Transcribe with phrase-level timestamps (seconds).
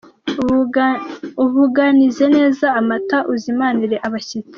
[1.43, 4.49] Ubuganize neza amata uzimanaire abashyitsi.